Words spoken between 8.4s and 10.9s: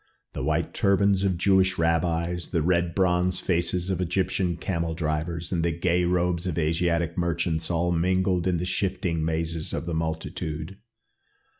in the shifting mazes of the multitude.